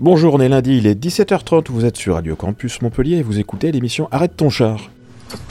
[0.00, 3.40] Bonjour, on est lundi, il est 17h30, vous êtes sur Radio Campus Montpellier et vous
[3.40, 4.90] écoutez l'émission Arrête ton char.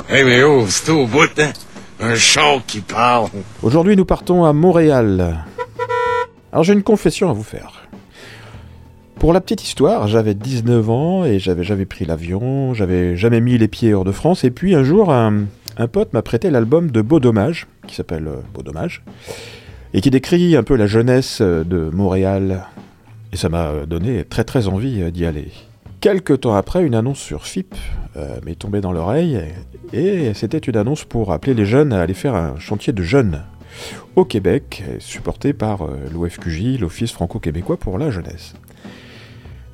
[0.09, 1.51] Hey, mais oh, c'est au bout, hein?
[1.99, 3.27] Un char qui parle.
[3.61, 5.43] Aujourd'hui, nous partons à Montréal.
[6.53, 7.89] Alors, j'ai une confession à vous faire.
[9.19, 13.57] Pour la petite histoire, j'avais 19 ans et j'avais jamais pris l'avion, j'avais jamais mis
[13.57, 15.43] les pieds hors de France, et puis un jour, un,
[15.75, 19.03] un pote m'a prêté l'album de Beau Dommage, qui s'appelle euh, Beau Dommage,
[19.93, 22.65] et qui décrit un peu la jeunesse euh, de Montréal.
[23.33, 25.51] Et ça m'a donné très très envie euh, d'y aller.
[25.99, 27.75] Quelque temps après, une annonce sur FIP
[28.15, 29.39] euh, m'est tombée dans l'oreille,
[29.93, 33.41] et c'était une annonce pour appeler les jeunes à aller faire un chantier de jeunes
[34.15, 38.53] au Québec, supporté par euh, l'OFQJ, l'Office franco-québécois pour la jeunesse.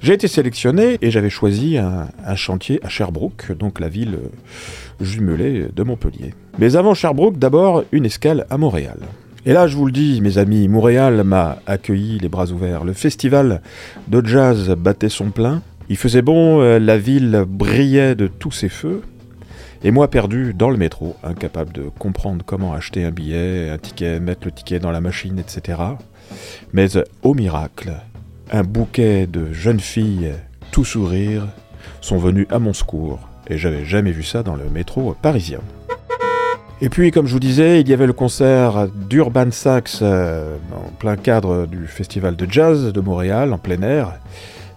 [0.01, 5.67] J'ai été sélectionné et j'avais choisi un, chantier à Sherbrooke, donc la ville euh, jumelée
[5.73, 6.33] de Montpellier.
[6.59, 8.97] Mais avant Sherbrooke, d'abord une escale à Montréal.
[9.45, 12.85] Et là, je vous le dis, mes amis, Montréal m'a accueilli les bras ouverts.
[12.85, 13.61] Le festival
[14.07, 15.61] de jazz battait son plein.
[15.89, 19.01] Il faisait bon, euh, la ville brillait de tous ses feux.
[19.83, 24.21] Et moi perdu dans le métro, incapable de comprendre comment acheter un billet, un ticket,
[24.21, 25.77] mettre le ticket dans la machine, etc.
[26.71, 27.91] Mais euh, au miracle,
[28.49, 30.31] un bouquet de jeunes filles,
[30.71, 31.47] tout sourire,
[31.99, 33.19] sont venues à mon secours.
[33.49, 35.59] Et j'avais jamais vu ça dans le métro parisien.
[36.83, 40.91] Et puis, comme je vous disais, il y avait le concert d'Urban Sax euh, en
[40.91, 44.19] plein cadre du festival de jazz de Montréal, en plein air,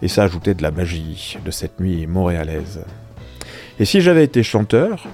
[0.03, 2.85] et ça ajoutait de la magie de cette nuit montréalaise.
[3.81, 5.05] Et si j'avais été chanteur,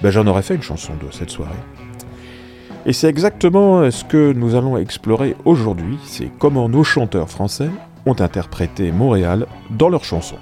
[0.00, 1.50] ben j'en aurais fait une chanson de cette soirée.
[2.86, 7.70] Et c'est exactement ce que nous allons explorer aujourd'hui, c'est comment nos chanteurs français
[8.06, 10.38] ont interprété Montréal dans leurs chansons.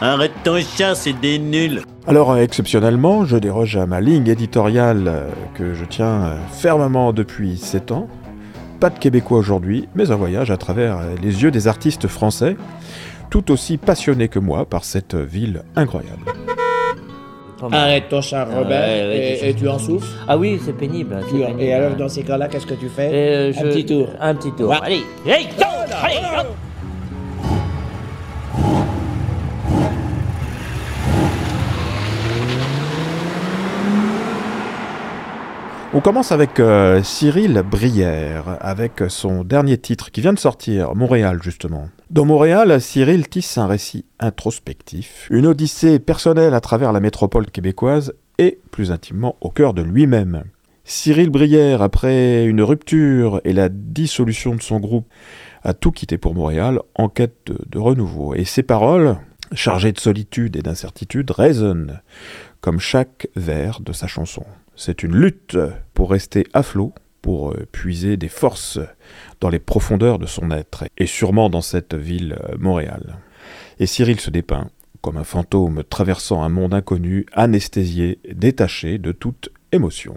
[0.00, 1.82] Arrête ton chat, c'est des nuls.
[2.06, 7.12] Alors, euh, exceptionnellement, je déroge à ma ligne éditoriale euh, que je tiens euh, fermement
[7.12, 8.08] depuis 7 ans.
[8.80, 12.56] Pas de Québécois aujourd'hui, mais un voyage à travers les yeux des artistes français,
[13.30, 16.20] tout aussi passionnés que moi par cette ville incroyable.
[17.72, 20.06] Arrête ton char, Ah, Robert, ouais, et, tu en souffles.
[20.28, 21.18] Ah oui, c'est pénible.
[21.58, 23.08] et alors, dans ces cas-là, qu'est-ce que tu fais?
[23.12, 24.08] Euh, Un petit tour.
[24.20, 24.68] Un petit tour.
[24.68, 24.76] Ouais.
[24.82, 25.64] Allez, hey, go,
[26.02, 26.16] allez,
[35.96, 41.38] On commence avec euh, Cyril Brière, avec son dernier titre qui vient de sortir, Montréal
[41.42, 41.88] justement.
[42.10, 48.12] Dans Montréal, Cyril tisse un récit introspectif, une odyssée personnelle à travers la métropole québécoise
[48.36, 50.44] et, plus intimement, au cœur de lui-même.
[50.84, 55.08] Cyril Brière, après une rupture et la dissolution de son groupe,
[55.62, 58.34] a tout quitté pour Montréal en quête de, de renouveau.
[58.34, 59.16] Et ses paroles,
[59.54, 62.02] chargées de solitude et d'incertitude, résonnent
[62.60, 64.44] comme chaque vers de sa chanson.
[64.78, 65.56] C'est une lutte
[65.94, 66.92] pour rester à flot,
[67.22, 68.78] pour euh, puiser des forces
[69.40, 73.16] dans les profondeurs de son être, et sûrement dans cette ville, euh, Montréal.
[73.80, 74.68] Et Cyril se dépeint
[75.00, 80.16] comme un fantôme traversant un monde inconnu, anesthésié, détaché de toute émotion.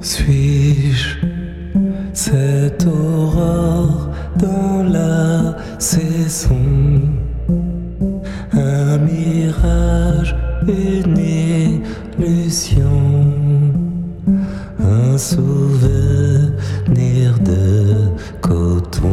[0.00, 1.18] Suis-je
[2.12, 7.15] cette aurore dans la saison?
[9.46, 10.34] Mirage,
[10.66, 11.18] une
[12.18, 13.02] illusion
[14.78, 16.08] Un souvenir
[17.50, 19.12] de coton.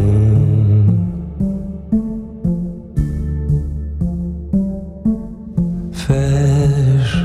[5.92, 7.18] Fais-je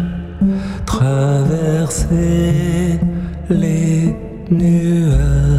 [0.86, 2.20] traverser
[3.50, 4.14] les
[4.50, 5.57] nuages,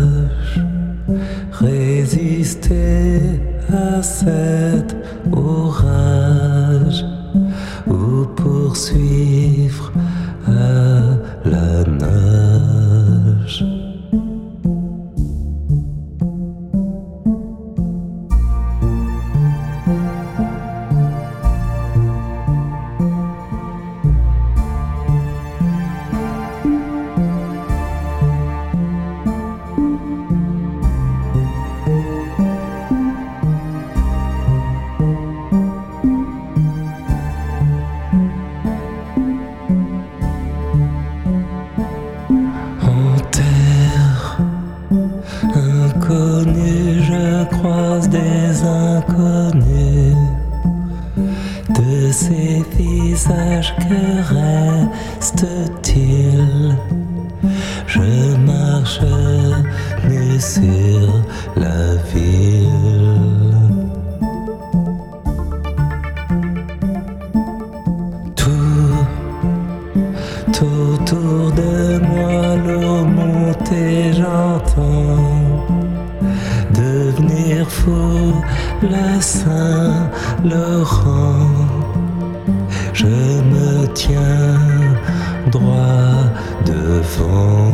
[52.09, 54.01] de ces visages que
[55.21, 56.75] reste-t-il?
[57.85, 59.01] Je marche
[60.09, 61.07] nu sur
[61.55, 63.57] la ville.
[68.35, 68.97] Tout,
[70.51, 73.73] tout autour de moi, l'eau monte
[74.17, 75.37] j'entends
[76.73, 78.33] devenir fou
[78.81, 80.09] la Saint-Laurent.
[82.99, 84.59] Je me tiens
[85.49, 86.27] droit
[86.65, 87.71] devant.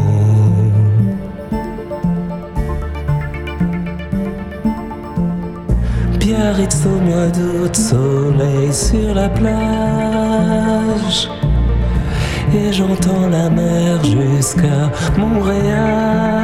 [6.20, 11.28] Biarritz au mois d'août, soleil sur la plage.
[12.54, 16.36] Et j'entends la mer jusqu'à Montréal.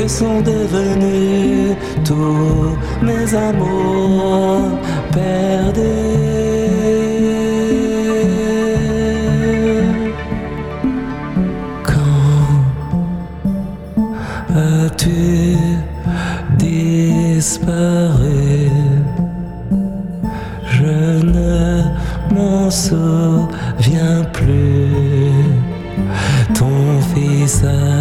[0.00, 1.76] Que sont devenus
[2.06, 4.78] tous mes amours
[5.12, 5.82] perdus?
[11.84, 12.64] Quand
[14.56, 15.58] as-tu
[16.56, 17.50] disparu?
[20.64, 21.82] Je ne
[22.34, 25.44] m'en souviens plus.
[26.54, 27.99] Ton visage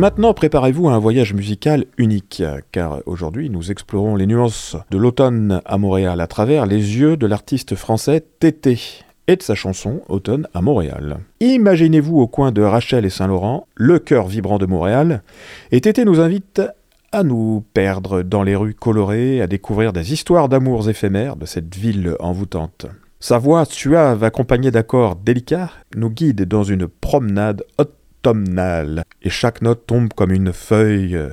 [0.00, 2.42] Maintenant, préparez-vous à un voyage musical unique,
[2.72, 7.26] car aujourd'hui nous explorons les nuances de l'automne à Montréal à travers les yeux de
[7.26, 8.80] l'artiste français Tété
[9.28, 11.18] et de sa chanson Automne à Montréal.
[11.40, 15.22] Imaginez-vous au coin de Rachel et Saint-Laurent, le cœur vibrant de Montréal,
[15.70, 16.62] et Tété nous invite
[17.12, 21.76] à nous perdre dans les rues colorées, à découvrir des histoires d'amours éphémères de cette
[21.76, 22.86] ville envoûtante.
[23.22, 27.64] Sa voix suave accompagnée d'accords délicats nous guide dans une promenade
[29.22, 31.30] et chaque note tombe comme une feuille euh,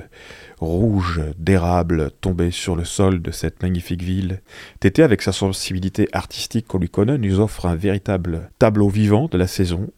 [0.58, 4.40] rouge d'érable tombée sur le sol de cette magnifique ville.
[4.80, 9.38] Tété, avec sa sensibilité artistique qu'on lui connaît, nous offre un véritable tableau vivant de
[9.38, 9.88] la saison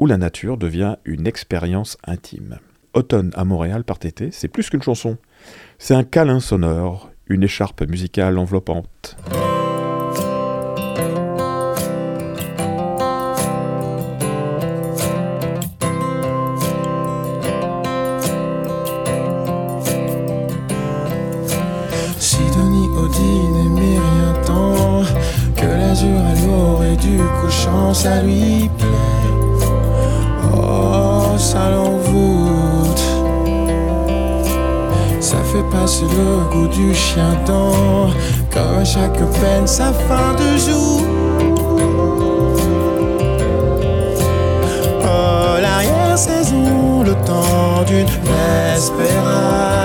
[0.00, 2.58] où la nature devient une expérience intime.
[2.94, 5.18] Automne à Montréal par Tété, c'est plus qu'une chanson.
[5.78, 9.16] C'est un câlin sonore, une écharpe musicale enveloppante.
[28.02, 28.86] Ça lui plaît.
[30.54, 33.04] Oh, ça l'envoûte.
[35.20, 38.08] Ça fait passer le goût du chien dent.
[38.50, 41.02] Comme à chaque peine, sa fin de jour.
[45.04, 48.08] Oh, l'arrière-saison, le temps d'une
[48.74, 49.79] espérade.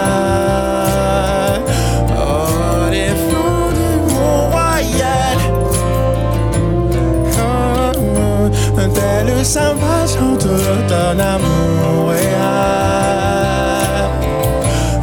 [9.46, 12.30] Tel sauvage chante l'automne à Montréal.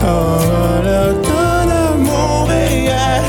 [0.03, 0.06] Oh,
[0.85, 3.23] l'automne à Montréal.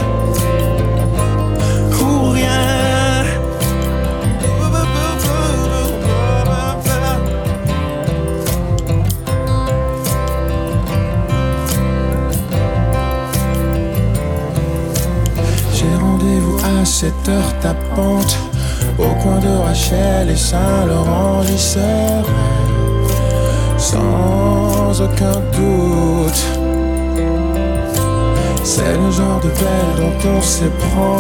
[2.02, 3.24] Ou rien.
[15.74, 18.38] J'ai rendez-vous à cette heure tapante
[18.98, 22.24] Au coin de Rachel et Saint-Laurent serai
[23.78, 26.44] Sans aucun doute.
[28.64, 31.20] C'est le genre de belle dont on s'éprend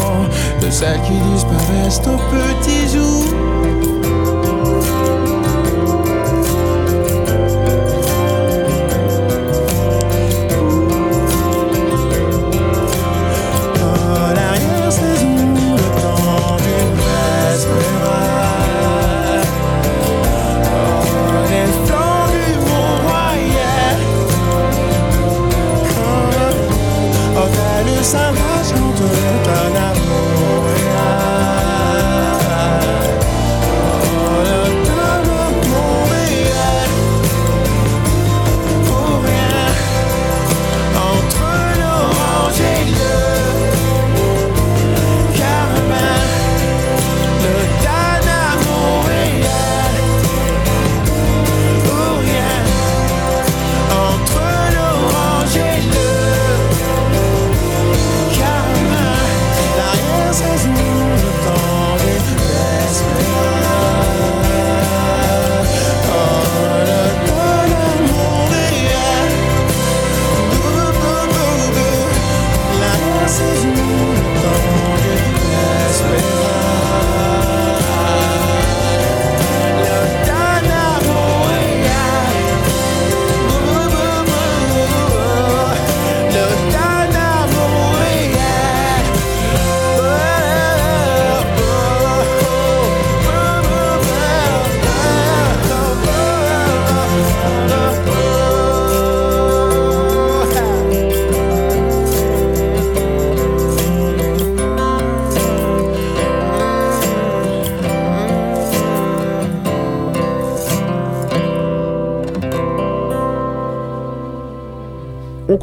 [0.61, 3.92] De celles qui disparaissent au petit jour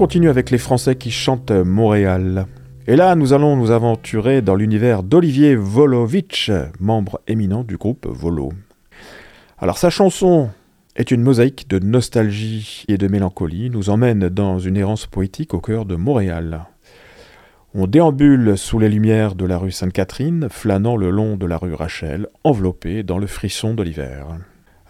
[0.01, 2.47] continue avec les Français qui chantent Montréal.
[2.87, 8.51] Et là, nous allons nous aventurer dans l'univers d'Olivier Volovitch, membre éminent du groupe Volo.
[9.59, 10.49] Alors sa chanson
[10.97, 15.61] est une mosaïque de nostalgie et de mélancolie, nous emmène dans une errance poétique au
[15.61, 16.65] cœur de Montréal.
[17.75, 21.75] On déambule sous les lumières de la rue Sainte-Catherine, flânant le long de la rue
[21.75, 24.29] Rachel, enveloppé dans le frisson de l'hiver.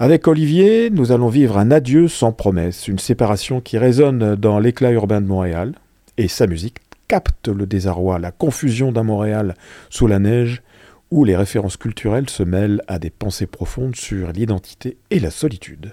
[0.03, 4.93] Avec Olivier, nous allons vivre un adieu sans promesse, une séparation qui résonne dans l'éclat
[4.93, 5.75] urbain de Montréal,
[6.17, 9.57] et sa musique capte le désarroi, la confusion d'un Montréal
[9.91, 10.63] sous la neige,
[11.11, 15.93] où les références culturelles se mêlent à des pensées profondes sur l'identité et la solitude.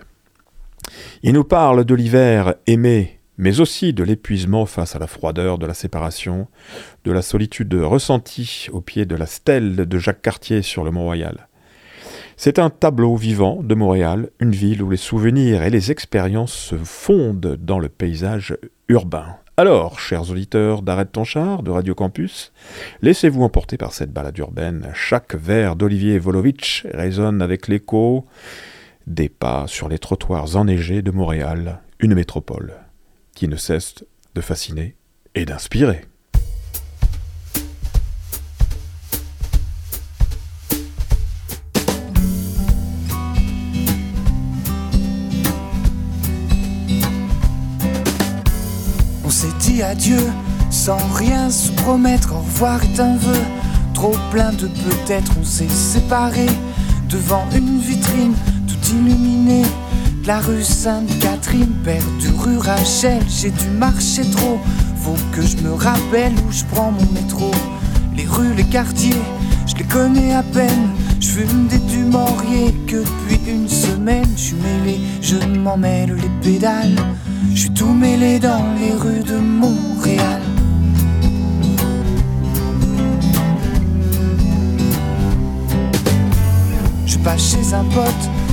[1.22, 5.66] Il nous parle de l'hiver aimé, mais aussi de l'épuisement face à la froideur de
[5.66, 6.48] la séparation,
[7.04, 11.50] de la solitude ressentie au pied de la stèle de Jacques Cartier sur le Mont-Royal.
[12.40, 16.76] C'est un tableau vivant de Montréal, une ville où les souvenirs et les expériences se
[16.76, 18.56] fondent dans le paysage
[18.90, 19.38] urbain.
[19.58, 22.54] Alors, chers auditeurs d'Arrête ton char de Radio Campus,
[23.02, 24.92] laissez-vous emporter par cette balade urbaine.
[24.94, 28.28] Chaque vers d'Olivier Volovitch résonne avec l'écho
[29.08, 32.76] des pas sur les trottoirs enneigés de Montréal, une métropole
[33.34, 34.96] qui ne cesse de fasciner
[35.34, 36.02] et d'inspirer.
[49.82, 50.22] Adieu
[50.70, 52.34] sans rien se promettre.
[52.34, 53.42] Au revoir est un vœu
[53.94, 55.32] trop plein de peut-être.
[55.40, 56.56] On s'est séparés
[57.10, 58.34] devant une vitrine
[58.68, 59.66] tout illuminée.
[60.22, 63.22] de La rue Sainte-Catherine, perdue rue Rachel.
[63.30, 64.60] J'ai dû marcher trop.
[65.02, 67.52] Faut que je me rappelle où je prends mon métro.
[68.16, 69.22] Les rues, les quartiers,
[69.66, 70.90] je les connais à peine.
[71.20, 74.28] Je fume des dumoriers que depuis une semaine.
[74.36, 76.96] Je suis mêlé, je m'en mêle les pédales.
[77.54, 80.42] Je suis tout mêlé dans les rues de Montréal.
[87.06, 88.06] Je passe chez un pote,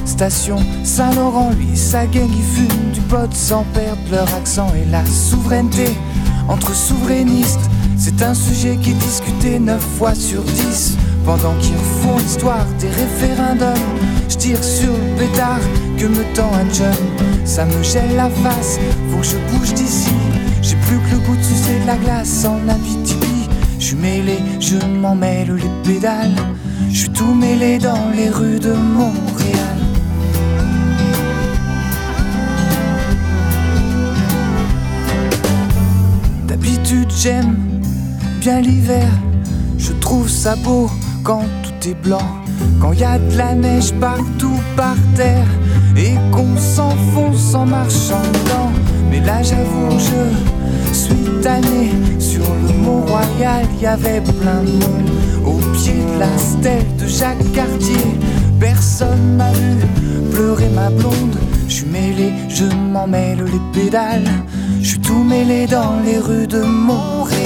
[0.05, 5.05] station Saint-Laurent, lui sa gang qui fument du pot sans perdre leur accent et la
[5.07, 5.87] souveraineté
[6.49, 7.71] entre souverainistes.
[7.97, 12.89] C'est un sujet qui est discuté 9 fois sur 10 pendant qu'ils refont l'histoire des
[12.89, 13.99] référendums.
[14.29, 15.61] Je tire sur le pétard
[15.99, 17.47] que me tend un jeune.
[17.47, 18.79] Ça me gèle la face,
[19.11, 20.13] faut que je bouge d'ici.
[20.63, 23.49] J'ai plus que le goût de sucer de la glace en Abitibi.
[23.79, 26.35] Je suis mêlé, je m'en mêle les pédales.
[26.91, 29.79] Je suis tout mêlé dans les rues de Montréal.
[36.47, 37.57] D'habitude j'aime
[38.41, 39.09] bien l'hiver.
[39.77, 40.89] Je trouve ça beau
[41.25, 42.29] quand tout est blanc.
[42.81, 45.49] Quand y a de la neige partout par terre
[45.97, 48.71] et qu'on s'enfonce en marchant dedans.
[49.11, 49.99] Mais là j'avoue
[50.93, 51.91] je suis tanné
[52.21, 55.11] sur le Mont Royal, y avait plein de monde
[55.45, 58.07] au pied de la stèle de Jacques Cartier.
[58.61, 59.77] Personne m'a vu
[60.33, 61.37] pleurer ma blonde.
[61.69, 64.31] Je suis mêlé, je m'en mêle les pédales.
[64.81, 67.44] Je suis tout mêlé dans les rues de Montréal.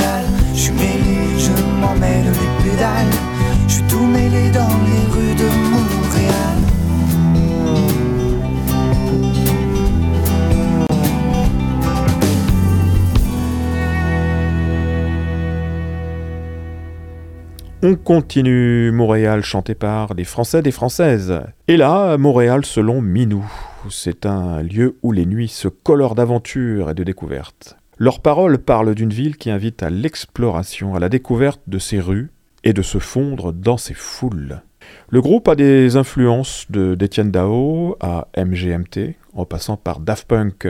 [17.91, 21.41] On continue Montréal chanté par des Français, des Françaises.
[21.69, 23.51] Et là, Montréal selon Minou.
[23.89, 27.79] C'est un lieu où les nuits se colorent d'aventure et de découvertes.
[27.97, 32.31] Leurs paroles parlent d'une ville qui invite à l'exploration, à la découverte de ses rues
[32.63, 34.61] et de se fondre dans ses foules.
[35.09, 40.69] Le groupe a des influences de d'Étienne Dao à MGMT, en passant par Daft Punk.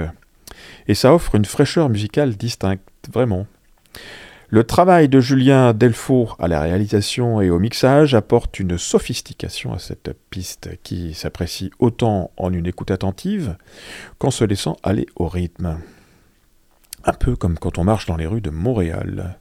[0.86, 3.48] Et ça offre une fraîcheur musicale distincte, vraiment.
[4.50, 9.78] Le travail de Julien Delfour à la réalisation et au mixage apporte une sophistication à
[9.78, 13.58] cette piste qui s'apprécie autant en une écoute attentive
[14.16, 15.78] qu'en se laissant aller au rythme.
[17.04, 19.38] Un peu comme quand on marche dans les rues de Montréal.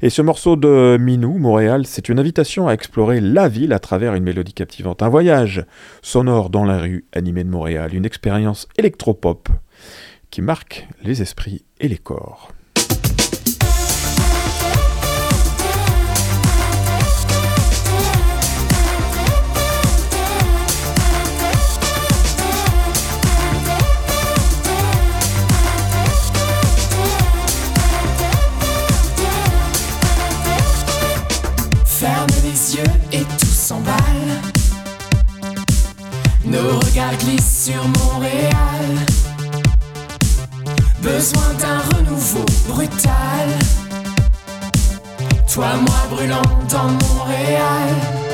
[0.00, 4.14] Et ce morceau de Minou, Montréal, c'est une invitation à explorer la ville à travers
[4.14, 5.02] une mélodie captivante.
[5.02, 5.66] Un voyage
[6.00, 9.50] sonore dans la rue animée de Montréal, une expérience électropop
[10.30, 12.55] qui marque les esprits et les corps.
[33.12, 33.96] Et tout s'emballe.
[36.44, 39.06] Nos regards glissent sur Montréal.
[41.00, 43.48] Besoin d'un renouveau brutal.
[45.52, 48.25] Toi, moi brûlant dans Montréal.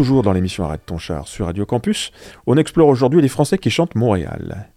[0.00, 2.10] Toujours dans l'émission Arrête ton char sur Radio Campus.
[2.46, 4.70] On explore aujourd'hui les Français qui chantent Montréal.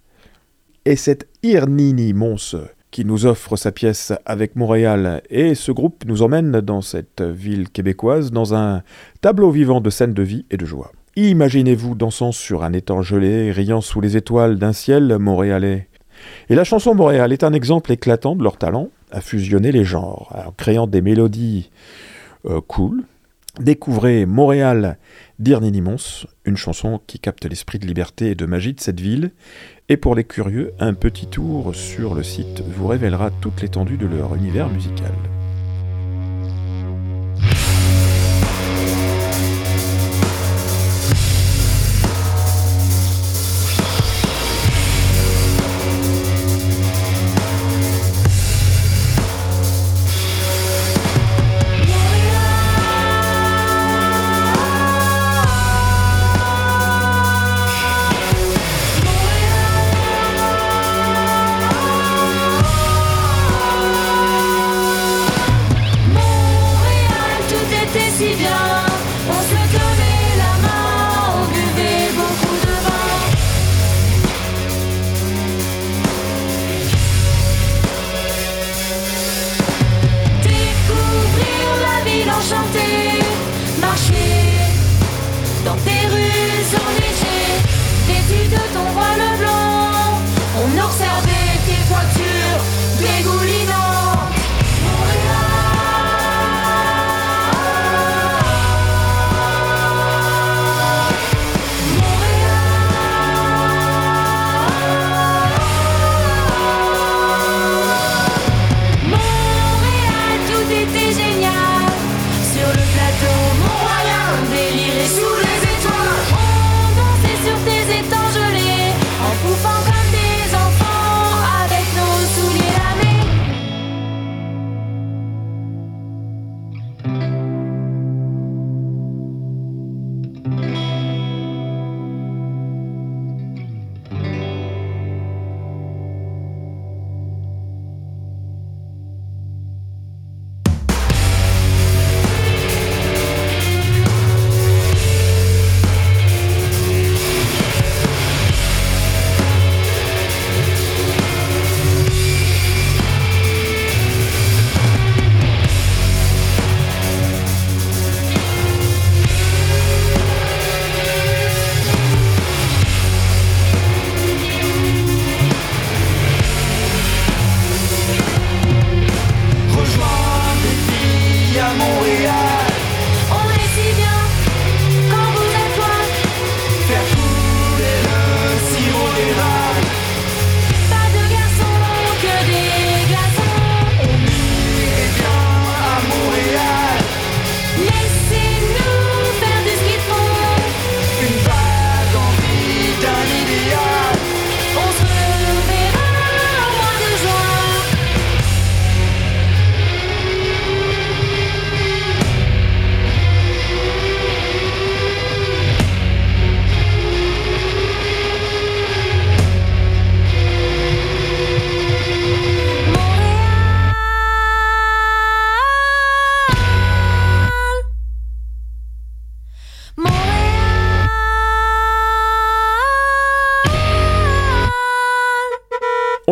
[0.83, 2.57] Et c'est Irnini Mons
[2.91, 5.21] qui nous offre sa pièce avec Montréal.
[5.29, 8.83] Et ce groupe nous emmène dans cette ville québécoise dans un
[9.21, 10.91] tableau vivant de scènes de vie et de joie.
[11.15, 15.87] Imaginez-vous dansant sur un étang gelé, riant sous les étoiles d'un ciel montréalais.
[16.49, 20.35] Et la chanson Montréal est un exemple éclatant de leur talent à fusionner les genres,
[20.45, 21.69] en créant des mélodies
[22.45, 23.05] euh, cool,
[23.59, 24.97] Découvrez Montréal
[25.37, 29.31] d'Irnini Mons, une chanson qui capte l'esprit de liberté et de magie de cette ville.
[29.89, 34.07] Et pour les curieux, un petit tour sur le site vous révélera toute l'étendue de
[34.07, 35.13] leur univers musical.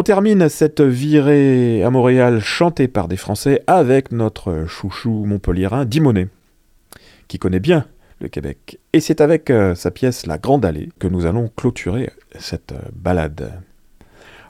[0.01, 6.27] On termine cette virée à Montréal chantée par des Français avec notre chouchou montpelliérain Dimonet,
[7.27, 7.85] qui connaît bien
[8.19, 8.79] le Québec.
[8.93, 12.09] Et c'est avec euh, sa pièce La Grande Allée que nous allons clôturer
[12.39, 13.61] cette euh, balade.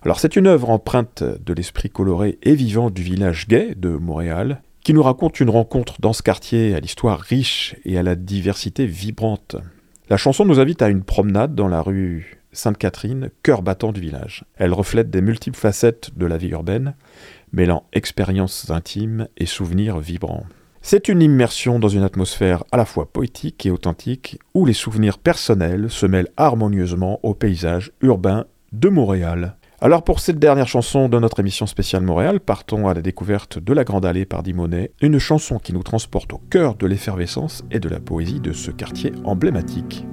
[0.04, 4.62] Alors c'est une œuvre empreinte de l'esprit coloré et vivant du village gay de Montréal,
[4.86, 8.86] qui nous raconte une rencontre dans ce quartier à l'histoire riche et à la diversité
[8.86, 9.58] vibrante.
[10.10, 14.46] La chanson nous invite à une promenade dans la rue Sainte-Catherine, cœur battant du village.
[14.58, 16.96] Elle reflète des multiples facettes de la vie urbaine,
[17.54, 20.46] mêlant expériences intimes et souvenirs vibrants.
[20.82, 25.20] C'est une immersion dans une atmosphère à la fois poétique et authentique, où les souvenirs
[25.20, 29.58] personnels se mêlent harmonieusement au paysage urbain de Montréal.
[29.80, 33.74] Alors pour cette dernière chanson de notre émission spéciale Montréal, partons à la découverte de
[33.74, 37.80] La Grande Allée par Dimonet, une chanson qui nous transporte au cœur de l'effervescence et
[37.80, 40.06] de la poésie de ce quartier emblématique.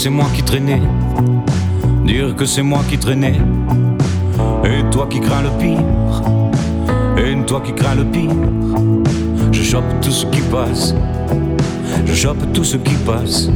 [0.00, 0.80] C'est moi qui traînais,
[2.04, 3.34] dire que c'est moi qui traînais,
[4.64, 5.80] et toi qui crains le pire,
[7.16, 8.30] et toi qui crains le pire,
[9.50, 10.94] je chope tout ce qui passe,
[12.06, 13.48] je chope tout ce qui passe,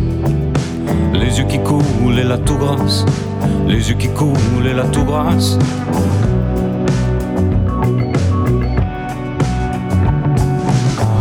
[1.15, 3.07] les yeux qui coulent et la tout grasse,
[3.69, 5.57] les yeux qui coulent et la tout grasse.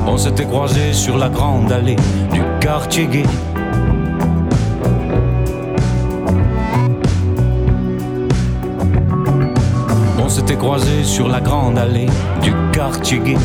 [0.07, 1.97] On s'était croisés sur la grande allée
[2.34, 3.23] du quartier gay.
[10.41, 12.08] S'était croisés sur la grande allée
[12.41, 13.38] du quartier gay.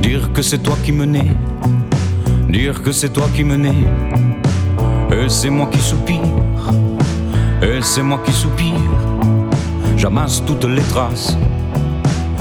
[0.00, 1.30] Dire que c'est toi qui menais,
[2.48, 3.84] dire que c'est toi qui menais,
[5.10, 6.20] et c'est moi qui soupire,
[7.60, 8.90] et c'est moi qui soupire.
[9.98, 11.36] J'amasse toutes les traces,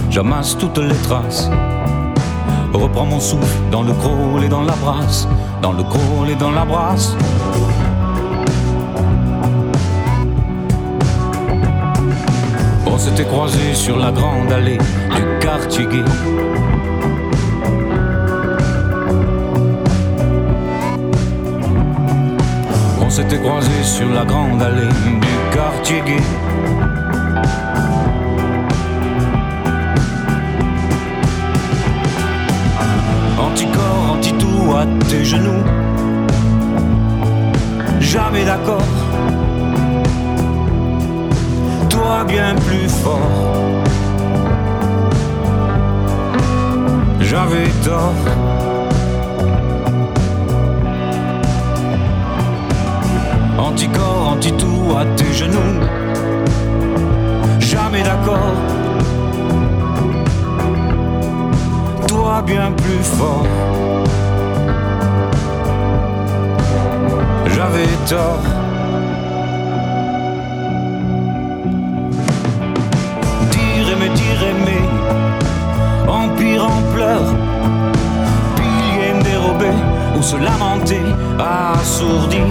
[0.09, 1.49] j'amasse toutes les traces.
[2.71, 5.27] Reprends mon souffle dans le crawl et dans la brasse,
[5.61, 7.15] dans le crawl et dans la brasse.
[12.95, 15.85] On s'était croisés sur la grande allée du quartier.
[23.01, 26.23] On s'était croisés sur la grande allée du quartier gay.
[33.37, 35.65] Anticorps, anti-tout à tes genoux.
[37.99, 39.04] Jamais d'accord.
[42.43, 43.83] Plus fort.
[47.21, 48.13] J'avais tort.
[53.57, 55.79] Anticorps, anti-tout à tes genoux.
[57.59, 58.53] Jamais d'accord.
[62.07, 63.45] Toi bien plus fort.
[67.47, 68.64] J'avais tort.
[76.25, 77.33] Empire en pleurs,
[78.55, 79.71] pilier dérobé,
[80.17, 81.05] ou se lamenter,
[81.39, 82.41] assourdi.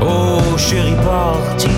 [0.00, 1.68] Oh chérie parti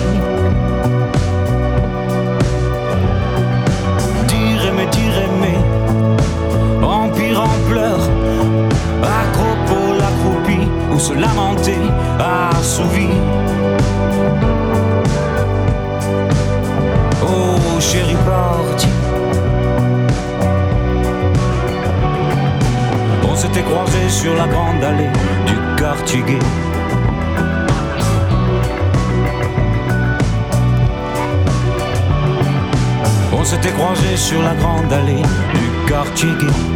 [36.19, 36.66] du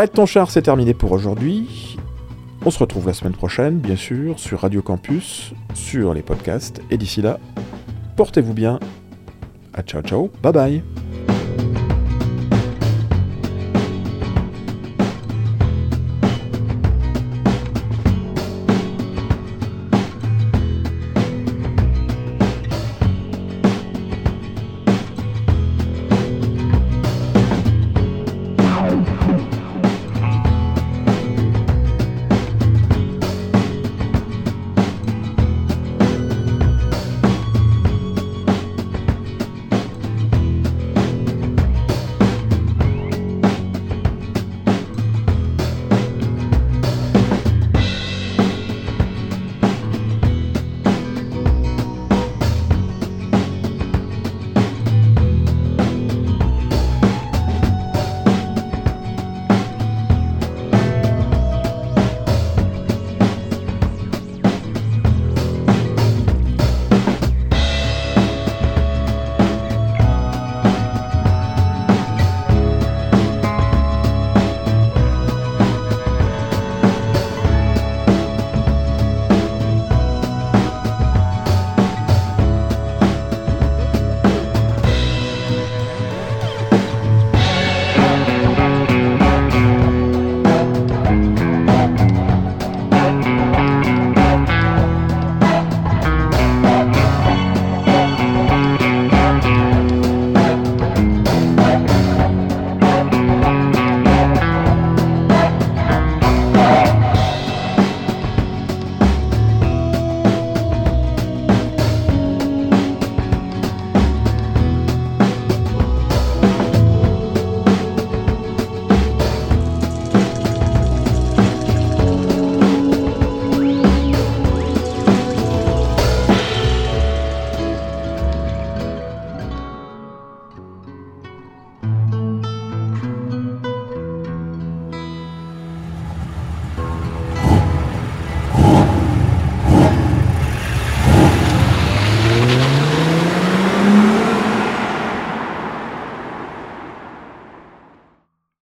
[0.00, 1.98] Arrête ton char, c'est terminé pour aujourd'hui.
[2.64, 6.80] On se retrouve la semaine prochaine, bien sûr, sur Radio Campus, sur les podcasts.
[6.90, 7.38] Et d'ici là,
[8.16, 8.80] portez-vous bien.
[9.74, 10.82] À ciao ciao, bye bye.